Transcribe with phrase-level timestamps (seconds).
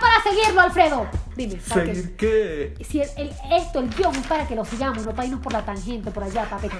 [0.00, 1.06] para seguirlo, Alfredo?
[1.36, 1.56] Dime.
[1.68, 2.74] para ¿Seguir qué?
[2.88, 5.52] si el, el- esto, el guion es para que lo sigamos, no para irnos por
[5.52, 6.60] la tangente, por allá, para.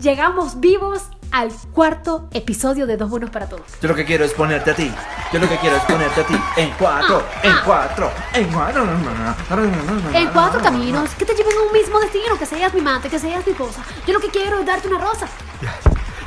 [0.00, 1.02] Llegamos vivos
[1.32, 3.66] al cuarto episodio de Dos Buenos para Todos.
[3.82, 4.90] Yo lo que quiero es ponerte a ti.
[5.32, 8.80] Yo lo que quiero es ponerte a ti en cuatro, en cuatro, en cuatro.
[10.14, 13.18] En cuatro caminos que te lleven a un mismo destino, que seas mi amante, que
[13.18, 13.82] seas mi esposa.
[14.06, 15.26] Yo lo que quiero es darte una rosa.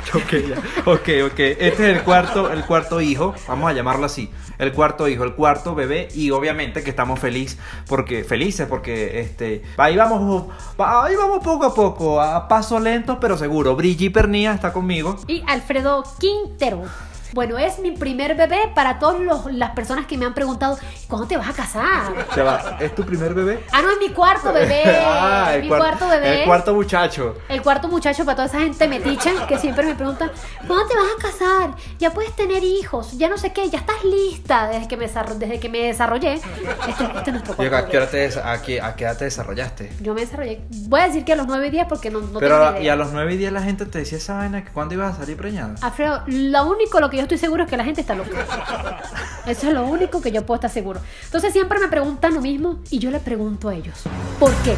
[0.14, 0.56] Ok, ya.
[0.90, 1.38] ok, ok.
[1.38, 4.30] Este es el cuarto, el cuarto hijo, vamos a llamarlo así.
[4.58, 9.62] El cuarto hijo, el cuarto bebé y obviamente que estamos feliz porque, felices porque este,
[9.76, 10.44] ahí vamos,
[10.80, 13.74] va- ahí vamos poco a poco, a paso lento pero seguro.
[13.74, 15.16] Brigitte Pernía está conmigo.
[15.26, 16.82] Y Alfredo Quintero.
[17.34, 19.20] Bueno, es mi primer bebé para todas
[19.52, 22.14] las personas que me han preguntado, ¿cuándo te vas a casar?
[22.36, 23.64] Ya va, ¿es tu primer bebé?
[23.72, 24.82] Ah, no, es mi cuarto bebé.
[24.96, 26.40] Ah, el mi cuar- cuarto bebé.
[26.42, 27.36] El cuarto muchacho.
[27.48, 30.30] El cuarto muchacho para toda esa gente metiche que siempre me preguntan,
[30.66, 31.70] ¿cuándo te vas a casar?
[31.98, 35.34] Ya puedes tener hijos, ya no sé qué, ya estás lista desde que me, desarro-
[35.34, 36.34] desde que me desarrollé.
[36.34, 38.28] Este, este es nuestro ¿Y cuarto a qué, hora bebé.
[38.28, 39.92] te a qué- a qué edad te desarrollaste?
[40.00, 40.62] Yo me desarrollé.
[40.88, 42.78] Voy a decir que a los 9 días porque no, no Pero tengo a- ni
[42.78, 42.92] y idea.
[42.92, 45.18] a los 9 y 10 la gente te decía esa vaina que cuándo ibas a
[45.18, 45.74] salir preñada.
[45.82, 48.46] Alfredo, lo único lo que yo estoy seguro es que la gente está loca.
[49.46, 51.00] Eso es lo único que yo puedo estar seguro.
[51.24, 54.02] Entonces siempre me preguntan lo mismo y yo le pregunto a ellos,
[54.38, 54.76] ¿por qué?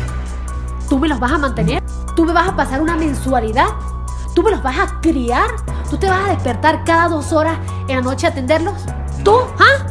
[0.88, 1.82] ¿Tú me los vas a mantener?
[2.14, 3.68] ¿Tú me vas a pasar una mensualidad?
[4.34, 5.48] ¿Tú me los vas a criar?
[5.90, 7.58] ¿Tú te vas a despertar cada dos horas
[7.88, 8.74] en la noche a atenderlos?
[9.24, 9.36] ¿Tú?
[9.58, 9.86] ¿Ah?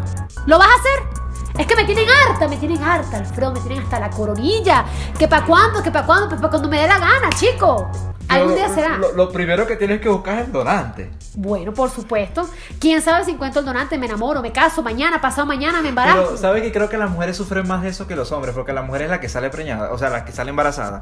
[0.45, 1.15] ¿Lo vas a hacer?
[1.57, 4.85] Es que me tienen harta, me tienen harta, Alfredo, me tienen hasta la coronilla.
[5.17, 5.81] ¿Que para cuándo?
[5.81, 6.27] ¿Que para cuándo?
[6.27, 7.89] Pues para cuando me dé la gana, chico.
[8.35, 8.97] Algún día será.
[8.97, 11.09] Lo, lo primero que tienes que buscar es el donante.
[11.35, 12.47] Bueno, por supuesto.
[12.79, 16.23] ¿Quién sabe si encuentro el donante, me enamoro, me caso, mañana, pasado mañana, me embarazo?
[16.25, 18.53] Pero, ¿sabes que creo que las mujeres sufren más de eso que los hombres?
[18.55, 21.01] Porque la mujer es la que sale preñada, o sea, la que sale embarazada.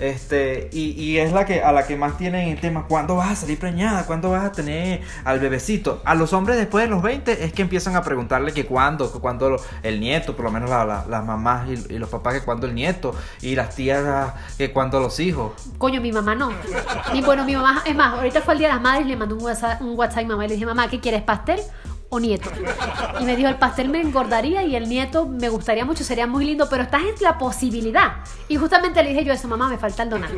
[0.00, 3.30] Este, y, y es la que a la que más tienen el tema, ¿cuándo vas
[3.30, 4.06] a salir preñada?
[4.06, 6.00] ¿Cuándo vas a tener al bebecito?
[6.04, 9.18] A los hombres después de los 20 es que empiezan a preguntarle que cuándo, que
[9.18, 12.40] cuándo el nieto, por lo menos la- la- las mamás y, y los papás que
[12.42, 15.52] cuándo el nieto, y las tías que cuándo los hijos.
[15.78, 16.50] Coño, mi mamá no.
[17.12, 19.16] Mi, bueno, mi mamá, es más, ahorita fue el día de las madres y le
[19.16, 21.60] mandó un WhatsApp, un WhatsApp a mi mamá y le dije, mamá, ¿qué quieres, pastel
[22.14, 22.50] o nieto?
[23.20, 26.44] Y me dijo, el pastel me engordaría y el nieto me gustaría mucho, sería muy
[26.44, 28.16] lindo, pero estás en la posibilidad.
[28.48, 30.36] Y justamente le dije yo eso, mamá, me falta el donante.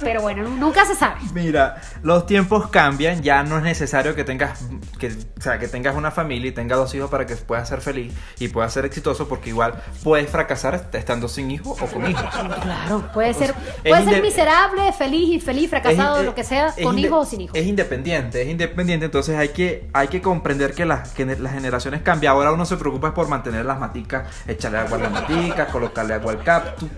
[0.00, 1.16] Pero bueno, nu- nunca se sabe.
[1.34, 4.60] Mira, los tiempos cambian, ya no es necesario que tengas
[5.00, 7.80] que, o sea, que tengas una familia y tengas dos hijos para que puedas ser
[7.80, 12.24] feliz y puedas ser exitoso porque igual puedes fracasar estando sin hijo o con hijos.
[12.62, 13.52] Claro, puede ser,
[13.82, 17.56] puede ser miserable, feliz y feliz, fracasado, lo que sea, con hijos o sin hijos.
[17.56, 22.02] Es independiente, es independiente, entonces hay que, hay que comprender que las, que las generaciones
[22.02, 22.32] cambian.
[22.32, 26.32] Ahora uno se preocupa por mantener las maticas, echarle agua a las maticas, colocarle agua
[26.32, 26.88] al cactus.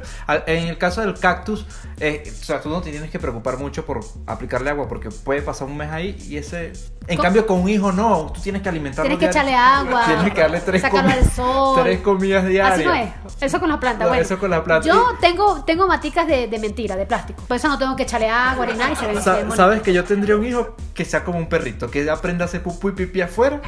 [0.47, 1.67] En el caso del cactus,
[1.99, 5.43] eh, o sea, tú no te tienes que preocupar mucho por aplicarle agua porque puede
[5.43, 6.73] pasar un mes ahí y ese...
[7.07, 9.51] En cambio, con un hijo no, tú tienes que alimentarlo Tienes que diario.
[9.51, 11.81] echarle agua, Tienes que darle tres, sacarlo comi- al sol.
[11.83, 12.75] tres comidas diarias.
[12.79, 13.11] Así no es.
[13.41, 14.03] Eso con las plantas.
[14.03, 14.87] No, bueno, eso con las plantas.
[14.87, 17.43] Yo tengo, tengo maticas de, de mentira, de plástico.
[17.49, 19.51] Por eso no tengo que echarle agua ni nada y se ven Sa-.
[19.57, 22.63] Sabes que yo tendría un hijo que sea como un perrito, que aprenda a hacer
[22.63, 23.60] pupú y pipí afuera.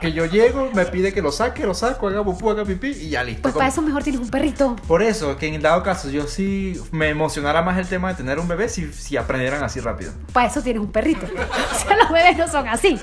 [0.00, 3.10] Que yo llego, me pide que lo saque, lo saco, haga pupú, haga pipí y
[3.10, 3.42] ya listo.
[3.42, 4.76] Pues para eso mejor tienes un perrito.
[4.88, 8.38] Por eso, que en dado caso yo sí me emocionara más el tema de tener
[8.38, 10.12] un bebé si, si aprendieran así rápido.
[10.32, 11.26] Para eso tienes un perrito.
[11.72, 12.98] O sea, los bebés no son así.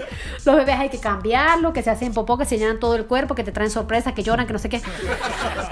[0.45, 3.35] Los bebés hay que cambiarlo, que se hacen popó, que se llenan todo el cuerpo,
[3.35, 4.81] que te traen sorpresas, que lloran, que no sé qué.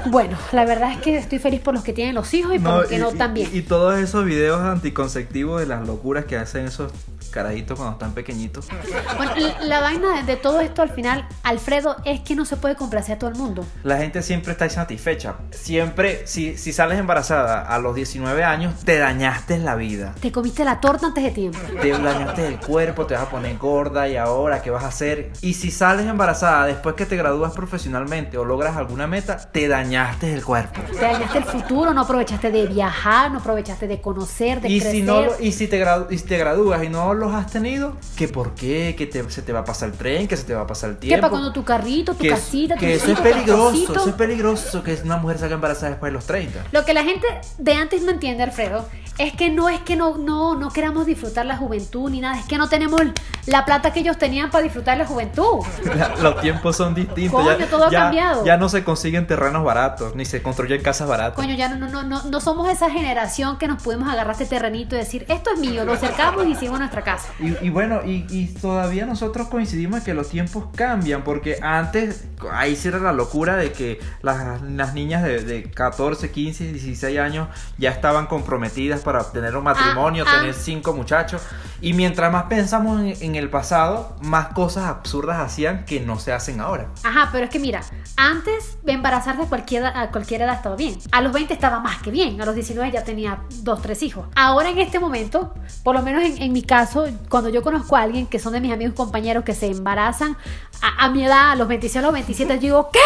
[0.07, 2.73] Bueno, la verdad es que estoy feliz por los que tienen los hijos y por
[2.73, 3.49] los que no también.
[3.53, 6.91] Y, y todos esos videos anticonceptivos de las locuras que hacen esos
[7.37, 8.67] carajitos cuando están pequeñitos.
[9.15, 9.31] Bueno,
[9.61, 13.19] la, vaina de, todo esto al final, Alfredo, es que no se puede complacer a
[13.19, 13.63] todo el mundo.
[13.83, 15.35] La gente siempre está insatisfecha.
[15.51, 20.15] Siempre, si, si sales embarazada a los 19 años, te dañaste la vida.
[20.19, 21.59] Te comiste la torta antes de tiempo.
[21.79, 25.31] Te dañaste el cuerpo, te vas a poner gorda y ahora qué vas a hacer.
[25.41, 30.33] Y si sales embarazada después que te gradúas profesionalmente o logras alguna meta, te dañaste
[30.33, 30.81] el cuerpo.
[30.91, 34.91] Te dañaste el futuro, no aprovechaste de viajar, no aprovechaste de conocer, de Y crecer.
[34.97, 35.77] si, no, lo- y, si te
[36.09, 39.41] y si te gradúas y no los has tenido, que por qué, que te- se
[39.41, 41.21] te va a pasar el tren, que se te va a pasar el ¿Qué tiempo.
[41.21, 44.15] para cuando tu carrito, tu que, casita, tu que eso es tu peligroso, eso es
[44.15, 46.63] peligroso que una mujer salga embarazada después de los 30.
[46.71, 48.87] Lo que la gente de antes no entiende, Alfredo,
[49.17, 52.45] es que no es que no, no, no queramos disfrutar la juventud ni nada, es
[52.45, 53.01] que no tenemos
[53.47, 55.65] la plata que ellos tenían para disfrutar la juventud.
[55.95, 57.41] La- los tiempos son distintos.
[57.41, 58.45] Coño, ya, todo ha cambiado.
[58.45, 61.35] ya no se consiguen terrenos baratos, ni se construyen casas baratas.
[61.35, 64.95] Coño, ya no, no, no, no somos esa generación que nos pudimos agarrar este terrenito
[64.95, 67.16] y decir, esto es mío, lo cercamos y hicimos nuestra casa.
[67.39, 72.25] Y, y bueno, y, y todavía nosotros coincidimos en que los tiempos cambian, porque antes,
[72.51, 77.19] ahí sí era la locura de que las, las niñas de, de 14, 15, 16
[77.19, 77.47] años
[77.77, 80.39] ya estaban comprometidas para tener un matrimonio, ah.
[80.39, 81.41] tener cinco muchachos.
[81.81, 86.33] Y mientras más pensamos en, en el pasado más cosas absurdas hacían que no se
[86.33, 86.87] hacen ahora.
[87.03, 87.81] Ajá, pero es que mira,
[88.15, 90.97] antes embarazarse a cualquier, a cualquier edad estaba bien.
[91.11, 92.41] A los 20 estaba más que bien.
[92.41, 94.27] A los 19 ya tenía dos, tres hijos.
[94.35, 95.53] Ahora en este momento,
[95.83, 98.61] por lo menos en, en mi caso, cuando yo conozco a alguien que son de
[98.61, 100.35] mis amigos compañeros que se embarazan
[100.81, 102.99] a, a mi edad, a los 26, a los 27, yo digo, ¿qué?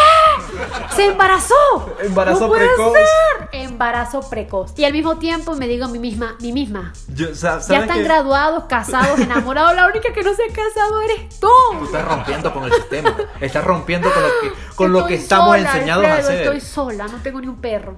[0.96, 1.56] ¡Se embarazó!
[2.04, 2.94] Embarazo ¡No puede precoz.
[2.94, 3.50] ser!
[3.62, 4.74] Embarazo precoz.
[4.78, 8.04] Y al mismo tiempo me digo a mí misma, mi misma, Yo, ya ¿sabes están
[8.04, 9.76] graduados, casados, enamorados.
[9.76, 11.48] La única que no se ha casado eres tú.
[11.80, 13.16] Tú estás rompiendo con el sistema.
[13.40, 16.42] Estás rompiendo con lo que, con lo que estamos sola, enseñados a hacer.
[16.42, 17.96] Estoy sola, no tengo ni un perro.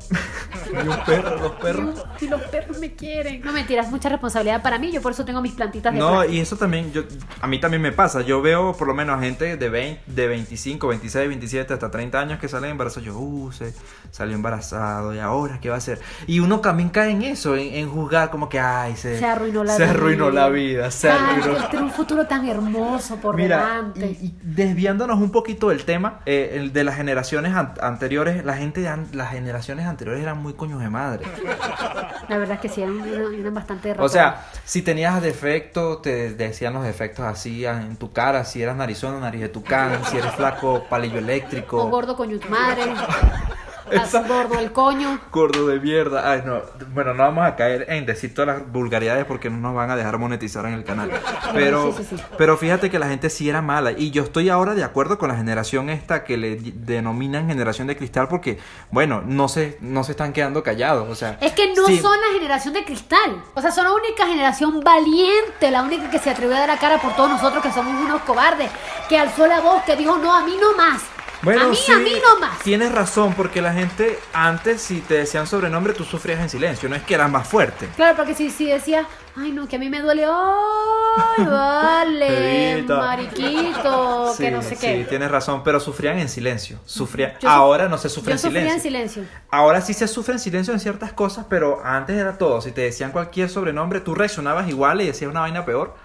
[0.71, 2.03] Ni un perro, los perros.
[2.21, 3.41] Y los perros me quieren.
[3.41, 4.91] No mentiras, mucha responsabilidad para mí.
[4.91, 7.03] Yo por eso tengo mis plantitas de No, y eso también, yo,
[7.41, 8.21] a mí también me pasa.
[8.21, 12.39] Yo veo por lo menos gente de 20, de 25, 26, 27, hasta 30 años
[12.39, 13.05] que salen embarazados.
[13.05, 13.73] Yo, uh, se
[14.11, 15.99] salió embarazado, ¿y ahora qué va a hacer?
[16.27, 19.63] Y uno también cae en eso, en, en juzgar como que, ay, se, Se arruinó
[19.63, 19.91] la se vida.
[19.91, 24.05] arruinó la vida, él tiene un futuro tan hermoso por Mira, delante.
[24.21, 28.55] y, y desviándonos un poquito del tema, eh, el de las generaciones an- anteriores, la
[28.55, 31.25] gente de an- las generaciones anteriores eran muy coños de madre.
[32.29, 34.11] La verdad es que sí, eran, eran- bastante O ratones.
[34.13, 39.19] sea, si tenías defecto, te decían los defectos así en tu cara, si eras narizona,
[39.19, 42.83] nariz de tucán, si eres flaco, palillo O eléctrico, gordo coño madre.
[44.03, 45.19] Esa- gordo el coño.
[45.31, 46.29] gordo de mierda.
[46.31, 46.61] Ay, no.
[46.93, 49.95] Bueno, no vamos a caer en decir todas las vulgaridades porque no nos van a
[49.95, 51.11] dejar monetizar en el canal.
[51.53, 52.23] Pero, Sí, sí, sí.
[52.37, 53.91] pero fíjate que la gente sí era mala.
[53.91, 57.95] Y yo estoy ahora de acuerdo con la generación esta que le denominan generación de
[57.97, 58.57] cristal porque,
[58.91, 61.09] bueno, no se, no se están quedando callados.
[61.09, 63.43] O sea, Es que no son la generación de cristal.
[63.53, 66.77] O sea, son la única generación valiente, la única que se atrevió a dar la
[66.77, 68.69] cara por todos nosotros que somos unos cobardes,
[69.09, 71.01] que alzó la voz, que dijo, no, a mí no más.
[71.43, 72.59] Bueno, a mí, sí, a mí no más.
[72.59, 76.95] Tienes razón, porque la gente antes, si te decían sobrenombre, tú sufrías en silencio, no
[76.95, 77.89] es que eras más fuerte.
[77.97, 79.05] Claro, porque si, si decía,
[79.35, 84.99] ay no, que a mí me duele, ay, vale, mariquito, que no sé qué.
[85.03, 86.79] Sí, tienes razón, pero sufrían en silencio.
[86.85, 87.33] Sufrían...
[87.33, 88.75] Yo suf- Ahora no se sufre Yo en sufría silencio.
[88.75, 89.23] en silencio.
[89.51, 92.61] Ahora sí se sufre en silencio en ciertas cosas, pero antes era todo.
[92.61, 95.95] Si te decían cualquier sobrenombre, tú reaccionabas igual y decías una vaina peor.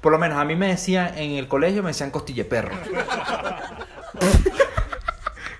[0.00, 2.74] Por lo menos a mí me decían en el colegio, me decían costille perro.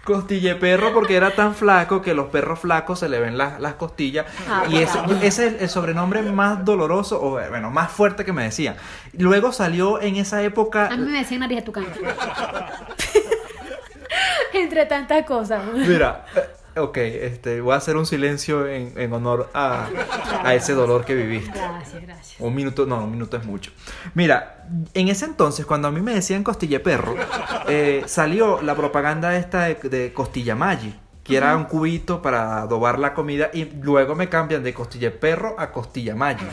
[0.07, 3.75] Costille perro porque era tan flaco que los perros flacos se le ven las, las
[3.75, 4.25] costillas.
[4.49, 8.45] Ah, y ese, es el, el sobrenombre más doloroso, o bueno, más fuerte que me
[8.45, 8.77] decían.
[9.19, 10.87] Luego salió en esa época.
[10.87, 11.87] A mí me decían nariz de tucán.
[14.55, 15.63] Entre tantas cosas.
[15.75, 16.25] Mira,
[16.77, 19.89] ok, este, voy a hacer un silencio en, en honor a,
[20.45, 21.59] a ese dolor que viviste.
[21.59, 22.41] Gracias, gracias.
[22.41, 23.73] Un minuto, no, un minuto es mucho.
[24.15, 27.15] Mira, en ese entonces, cuando a mí me decían costilla perro,
[27.69, 30.95] eh, salió la propaganda esta de, de costilla Maggi,
[31.27, 35.57] que era un cubito para adobar la comida, y luego me cambian de costilla perro
[35.59, 36.47] a costilla Maggi.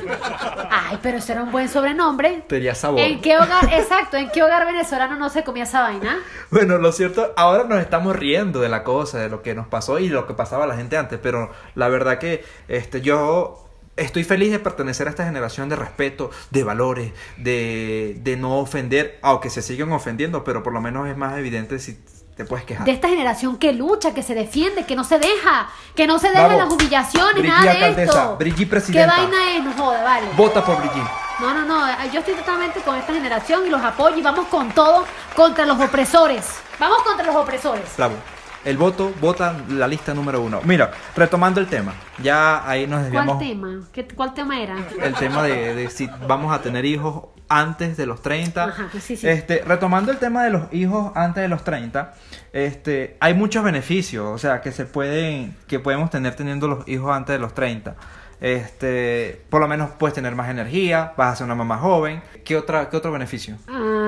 [0.72, 2.44] Ay, pero ese era un buen sobrenombre.
[2.48, 3.00] Tenía sabor.
[3.00, 6.20] ¿En qué hogar, exacto, en qué hogar venezolano no se comía esa vaina?
[6.50, 10.00] Bueno, lo cierto, ahora nos estamos riendo de la cosa, de lo que nos pasó
[10.00, 14.24] y lo que pasaba a la gente antes, pero la verdad que este, yo estoy
[14.24, 19.52] feliz de pertenecer a esta generación de respeto, de valores, de, de no ofender, aunque
[19.52, 22.00] se siguen ofendiendo, pero por lo menos es más evidente si
[22.36, 22.86] te puedes quejar.
[22.86, 26.30] De esta generación que lucha, que se defiende, que no se deja, que no se
[26.30, 26.58] deja Vamos.
[26.58, 28.36] las humillaciones, Brigitte nada de alcaldesa, esto.
[28.38, 29.16] Brigitte ¿Qué presidenta.
[29.18, 29.64] vaina es?
[29.64, 30.28] No joda, vale.
[30.36, 31.10] Vota por Brigitte.
[31.40, 34.72] No, no, no, yo estoy totalmente con esta generación y los apoyo y vamos con
[34.72, 36.46] todo contra los opresores.
[36.80, 37.86] Vamos contra los opresores.
[37.98, 38.16] Bravo.
[38.66, 40.62] El voto vota la lista número uno.
[40.64, 43.40] Mira, retomando el tema, ya ahí nos ¿Cuál desviamos.
[43.40, 43.80] tema?
[43.92, 44.78] ¿Qué, ¿Cuál tema era?
[45.02, 48.64] el tema de, de si vamos a tener hijos antes de los 30.
[48.64, 49.28] Ajá, pues sí, sí.
[49.28, 52.14] Este, retomando el tema de los hijos antes de los 30,
[52.54, 57.12] este, hay muchos beneficios, o sea, que se pueden que podemos tener teniendo los hijos
[57.14, 57.96] antes de los 30.
[58.42, 62.22] Este, por lo menos puedes tener más energía, vas a ser una mamá joven.
[62.44, 63.56] ¿Qué otra qué otro beneficio?
[63.70, 64.03] Ah,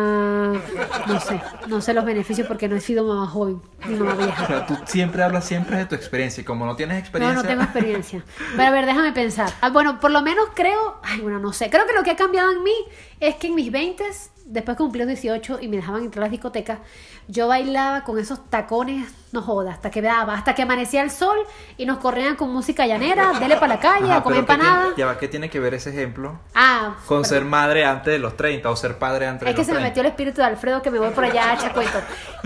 [1.08, 4.18] no sé, no sé los beneficios porque no he sido mamá joven ni mamá O
[4.18, 4.48] vieja.
[4.48, 7.48] sea, tú siempre hablas siempre de tu experiencia y como no tienes No, experiencia, no
[7.48, 8.24] tengo experiencia.
[8.56, 9.52] Pero a ver, déjame pensar.
[9.62, 11.70] Ah, bueno, por lo menos creo, ay, bueno, no sé.
[11.70, 12.76] Creo que lo que ha cambiado en mí
[13.20, 14.04] es que en mis 20
[14.46, 16.80] después cumplí los 18 y me dejaban entrar a las discotecas,
[17.28, 21.38] yo bailaba con esos tacones, no joda, hasta que daba, hasta que amanecía el sol
[21.78, 24.54] y nos corrían con música llanera, dele para la calle, Ajá, a comer pero ¿qué
[24.54, 24.84] empanada.
[24.84, 27.26] tiene- ya va, ¿qué tiene que ver ese ejemplo Ah, con perdón.
[27.26, 29.72] ser madre antes de los 30 o ser padre antes de Es que los se
[29.74, 29.90] me 30?
[29.90, 32.00] metió el espíritu de Alfredo que me voy por allá a Chacueto.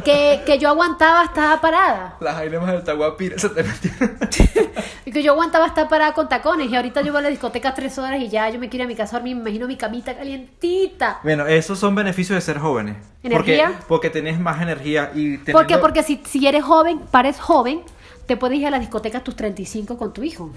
[0.05, 2.15] Que, que yo aguantaba estar parada.
[2.21, 4.17] Las airemas del Taguapira se te metieron.
[5.05, 6.69] Y que yo aguantaba estar parada con tacones.
[6.69, 8.85] Y ahorita yo voy a la discoteca tres horas y ya yo me quiero ir
[8.85, 9.35] a mi casa a dormir.
[9.35, 11.19] Me imagino mi camita calientita.
[11.23, 12.96] Bueno, esos son beneficios de ser jóvenes.
[13.31, 13.79] Porque, ¿Energía?
[13.88, 15.51] porque tenés más energía y ¿Por qué?
[15.53, 17.81] teniendo- Porque si, si eres joven, pares joven,
[18.25, 20.51] te puedes ir a la discoteca a tus 35 con tu hijo.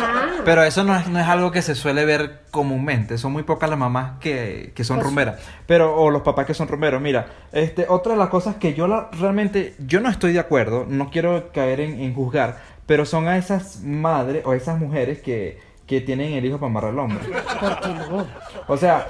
[0.00, 0.26] Ah.
[0.44, 3.18] Pero eso no es, no es algo que se suele ver comúnmente.
[3.18, 5.40] Son muy pocas las mamás que, que son Pues- rumberas.
[5.66, 7.00] Pero, o los papás que son rumberos.
[7.00, 10.86] Mira, este, otra de las cosas que yo la- realmente, yo no estoy de acuerdo,
[10.88, 15.60] no quiero caer en, en juzgar, pero son a esas madres o esas mujeres que,
[15.86, 17.18] que tienen el hijo para amarrar al hombre.
[17.60, 18.26] ¿Por qué no?
[18.66, 19.08] O sea,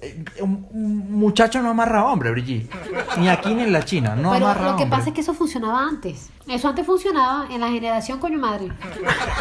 [0.00, 0.66] eh, un,
[1.10, 2.70] muchacho no amarra a hombre, Brigitte.
[3.18, 4.98] Ni aquí ni en la China, no Pero amarra lo que hombre.
[4.98, 6.30] pasa es que eso funcionaba antes.
[6.46, 8.68] Eso antes funcionaba en la generación coño madre.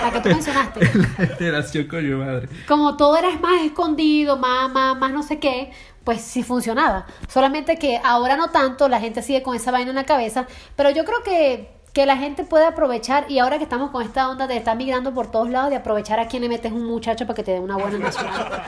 [0.02, 0.86] La que tú mencionaste.
[1.38, 2.50] Generación coño madre.
[2.68, 5.72] Como todo era más escondido, más, más, más no sé qué,
[6.04, 7.06] pues sí funcionaba.
[7.30, 10.48] Solamente que ahora no tanto, la gente sigue con esa vaina en la cabeza.
[10.76, 14.30] Pero yo creo que, que la gente puede aprovechar, y ahora que estamos con esta
[14.30, 17.26] onda de estar migrando por todos lados, de aprovechar a quien le metes un muchacho
[17.26, 18.62] para que te dé una buena nacionalidad.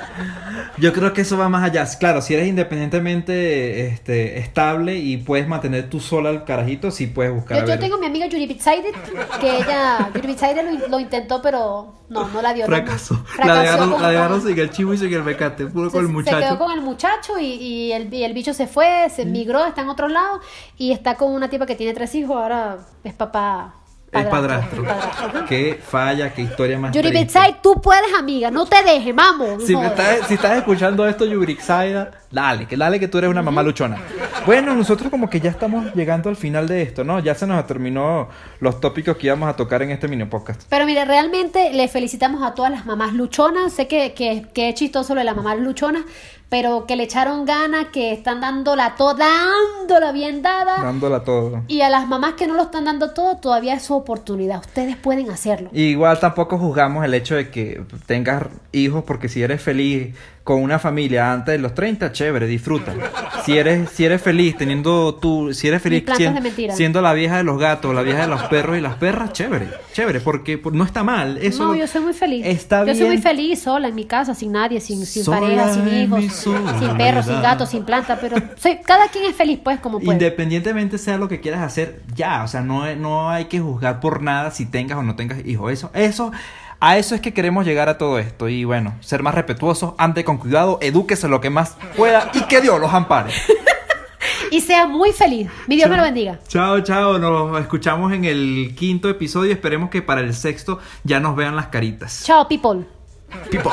[0.80, 1.86] Yo creo que eso va más allá.
[2.00, 7.32] Claro, si eres independientemente este, estable y puedes mantener tú sola el carajito, sí puedes
[7.32, 7.80] buscar Yo, a yo ver.
[7.80, 8.94] tengo mi amiga Yuri Bitsaide,
[9.40, 12.68] que ella, Yuri Bitsaide lo, lo intentó, pero no, no la dio.
[12.68, 12.68] no.
[12.68, 13.24] Fracaso.
[13.46, 15.98] La Fracasó dejaron, como la dejaron sin el chivo y sin el becate, puro Se,
[15.98, 16.40] con el se muchacho.
[16.40, 19.82] quedó con el muchacho y, y el, y el bicho se fue, se migró, está
[19.82, 20.42] en otro lado
[20.78, 23.76] y está con una tipa que tiene tres hijos, ahora es papá.
[24.12, 24.84] El padrastro.
[24.84, 25.46] padrastro.
[25.46, 27.26] Qué falla, qué historia más Yuri triste.
[27.26, 29.64] Bitsaide, tú puedes, amiga, no te dejes, vamos.
[29.64, 33.42] Si, me estás, si estás escuchando esto, Yurixaida, dale, que dale que tú eres una
[33.42, 33.98] mamá luchona.
[34.46, 37.20] Bueno, nosotros como que ya estamos llegando al final de esto, ¿no?
[37.20, 40.64] Ya se nos terminó los tópicos que íbamos a tocar en este mini podcast.
[40.70, 43.74] Pero mire, realmente le felicitamos a todas las mamás luchonas.
[43.74, 46.04] Sé que, que, que es chistoso lo de las mamás luchonas,
[46.50, 49.28] pero que le echaron ganas, que están dándola toda,
[49.78, 50.84] dándola bien dada.
[50.84, 51.64] Dándola todo.
[51.68, 54.60] Y a las mamás que no lo están dando todo, todavía es su oportunidad.
[54.60, 55.70] Ustedes pueden hacerlo.
[55.74, 60.80] Igual tampoco juzgamos el hecho de que tengas hijos porque si eres feliz con una
[60.80, 62.94] familia antes de los 30, chévere, disfruta.
[63.46, 66.04] Si eres si eres feliz teniendo tú, si eres feliz
[66.76, 69.70] siendo la vieja de los gatos, la vieja de los perros y las perras, chévere,
[69.94, 71.38] chévere, porque por- no está mal.
[71.38, 72.46] Eso no, yo soy muy feliz.
[72.46, 72.98] Está yo bien.
[72.98, 76.24] soy muy feliz sola en mi casa, sin nadie, sin, sin Sola pareja, sin hijos,
[76.80, 80.14] sin perros, sin gatos, sin plantas, pero soy, cada quien es feliz pues como puede.
[80.14, 84.22] Independientemente sea lo que quieras hacer, ya, o sea, no, no hay que juzgar por
[84.22, 85.72] nada si tengas o no tengas hijos.
[85.72, 86.32] Eso, eso,
[86.80, 88.50] a eso es que queremos llegar a todo esto.
[88.50, 92.62] Y bueno, ser más respetuosos, ande con cuidado, edúquese lo que más pueda y que
[92.62, 93.32] Dios los ampare.
[94.52, 95.48] Y sea muy feliz.
[95.68, 96.40] Mi Dios me lo bendiga.
[96.48, 99.52] Chao, chao, nos escuchamos en el quinto episodio.
[99.52, 102.24] Esperemos que para el sexto ya nos vean las caritas.
[102.26, 102.84] Chao, people.
[103.52, 103.72] People.